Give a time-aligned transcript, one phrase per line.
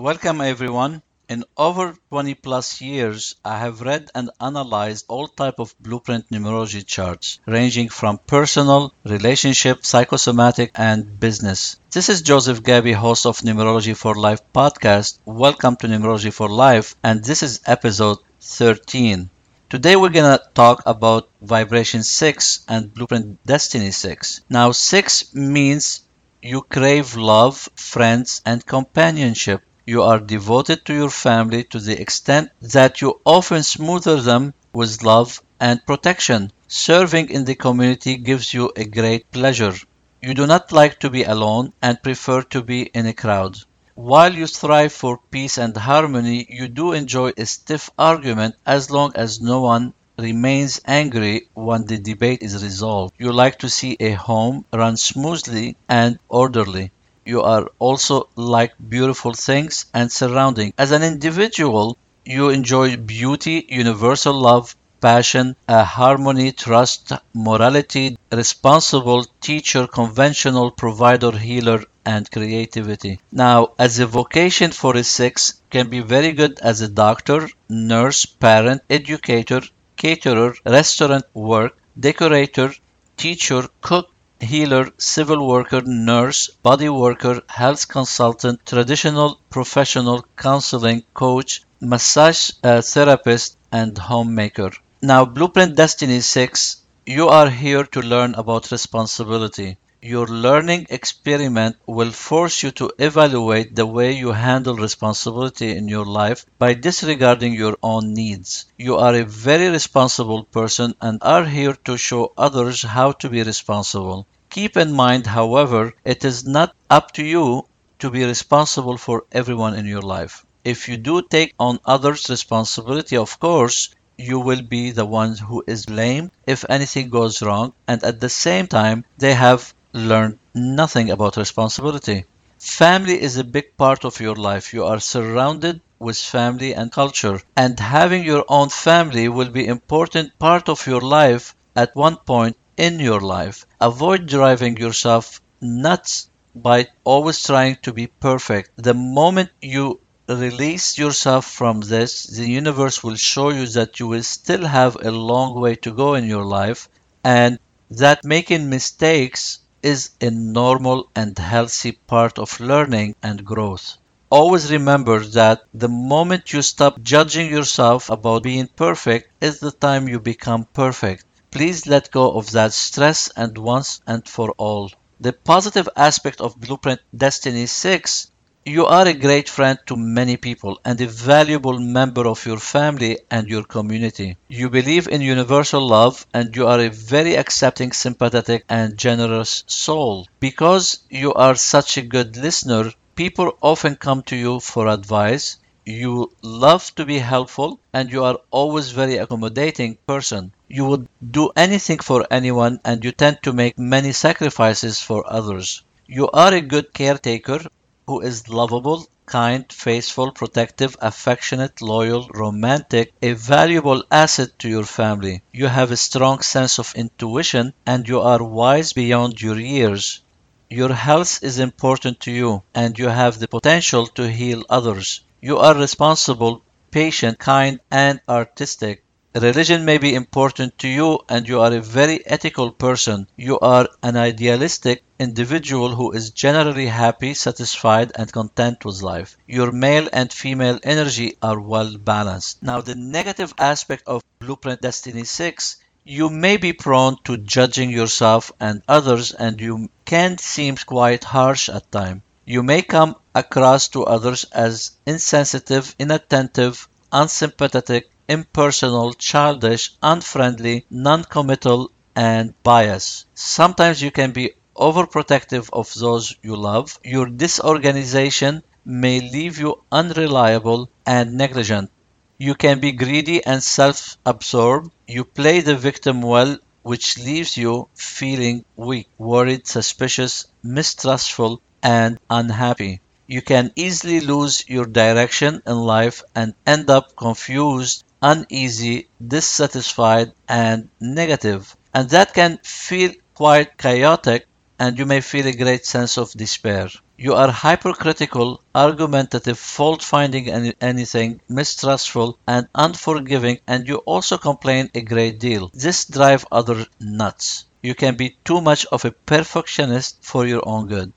[0.00, 1.02] Welcome everyone.
[1.28, 6.86] In over 20 plus years, I have read and analyzed all type of blueprint numerology
[6.86, 11.80] charts, ranging from personal, relationship, psychosomatic, and business.
[11.90, 15.18] This is Joseph Gabby, host of Numerology for Life podcast.
[15.24, 19.28] Welcome to Numerology for Life, and this is episode 13.
[19.68, 24.42] Today we're gonna talk about vibration 6 and blueprint destiny 6.
[24.48, 26.02] Now 6 means
[26.40, 29.62] you crave love, friends, and companionship.
[29.94, 35.02] You are devoted to your family to the extent that you often smother them with
[35.02, 36.52] love and protection.
[36.66, 39.72] Serving in the community gives you a great pleasure.
[40.20, 43.56] You do not like to be alone and prefer to be in a crowd.
[43.94, 49.12] While you strive for peace and harmony, you do enjoy a stiff argument as long
[49.14, 53.14] as no one remains angry when the debate is resolved.
[53.16, 56.92] You like to see a home run smoothly and orderly
[57.28, 60.72] you are also like beautiful things and surrounding.
[60.78, 69.86] As an individual, you enjoy beauty, universal love, passion, uh, harmony, trust, morality, responsible teacher,
[69.86, 73.20] conventional provider, healer, and creativity.
[73.32, 78.24] Now, as a vocation for a six, can be very good as a doctor, nurse,
[78.26, 79.62] parent, educator,
[79.96, 82.72] caterer, restaurant work, decorator,
[83.16, 84.08] teacher, cook,
[84.40, 93.56] healer, civil worker, nurse, body worker, health consultant, traditional professional, counseling, coach, massage uh, therapist,
[93.72, 94.70] and homemaker.
[95.02, 99.76] Now, Blueprint Destiny 6, you are here to learn about responsibility.
[100.00, 106.06] Your learning experiment will force you to evaluate the way you handle responsibility in your
[106.06, 108.66] life by disregarding your own needs.
[108.76, 113.42] You are a very responsible person and are here to show others how to be
[113.42, 114.26] responsible.
[114.50, 117.66] Keep in mind, however, it is not up to you
[117.98, 120.46] to be responsible for everyone in your life.
[120.64, 125.64] If you do take on others' responsibility, of course, you will be the one who
[125.66, 131.10] is blamed if anything goes wrong, and at the same time, they have learn nothing
[131.10, 132.24] about responsibility.
[132.58, 134.72] Family is a big part of your life.
[134.72, 140.38] You are surrounded with family and culture, and having your own family will be important
[140.38, 143.66] part of your life at one point in your life.
[143.80, 148.70] Avoid driving yourself nuts by always trying to be perfect.
[148.76, 154.22] The moment you release yourself from this, the universe will show you that you will
[154.22, 156.88] still have a long way to go in your life
[157.24, 157.58] and
[157.90, 163.96] that making mistakes is a normal and healthy part of learning and growth.
[164.30, 170.08] Always remember that the moment you stop judging yourself about being perfect is the time
[170.08, 171.24] you become perfect.
[171.50, 174.90] Please let go of that stress and once and for all.
[175.20, 178.30] The positive aspect of Blueprint Destiny 6
[178.68, 183.18] you are a great friend to many people and a valuable member of your family
[183.30, 184.36] and your community.
[184.48, 190.28] You believe in universal love and you are a very accepting, sympathetic, and generous soul.
[190.38, 195.56] Because you are such a good listener, people often come to you for advice.
[195.86, 200.52] You love to be helpful and you are always a very accommodating person.
[200.68, 205.82] You would do anything for anyone and you tend to make many sacrifices for others.
[206.06, 207.60] You are a good caretaker
[208.08, 215.42] who is lovable, kind, faithful, protective, affectionate, loyal, romantic, a valuable asset to your family.
[215.52, 220.22] You have a strong sense of intuition and you are wise beyond your years.
[220.70, 225.20] Your health is important to you and you have the potential to heal others.
[225.42, 229.04] You are responsible, patient, kind, and artistic.
[229.34, 233.28] Religion may be important to you and you are a very ethical person.
[233.36, 239.36] You are an idealistic individual who is generally happy, satisfied, and content with life.
[239.46, 242.62] Your male and female energy are well balanced.
[242.62, 245.76] Now, the negative aspect of Blueprint Destiny 6
[246.10, 251.68] you may be prone to judging yourself and others, and you can seem quite harsh
[251.68, 252.22] at times.
[252.46, 262.54] You may come across to others as insensitive, inattentive, unsympathetic, impersonal, childish, unfriendly, non-committal, and
[262.62, 263.26] biased.
[263.34, 266.98] Sometimes you can be overprotective of those you love.
[267.04, 271.90] Your disorganization may leave you unreliable and negligent.
[272.38, 274.90] You can be greedy and self-absorbed.
[275.06, 283.00] You play the victim well, which leaves you feeling weak, worried, suspicious, mistrustful, and unhappy.
[283.28, 290.88] You can easily lose your direction in life and end up confused uneasy, dissatisfied, and
[291.00, 291.76] negative.
[291.94, 294.47] And that can feel quite chaotic,
[294.78, 296.88] and you may feel a great sense of despair.
[297.16, 300.48] You are hypercritical, argumentative, fault finding
[300.80, 305.70] anything, mistrustful, and unforgiving, and you also complain a great deal.
[305.74, 307.66] This drives others nuts.
[307.82, 311.12] You can be too much of a perfectionist for your own good.